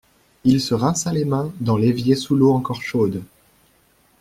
[0.45, 3.21] Il se rinça les mains dans l’évier sous l’eau encore chaude.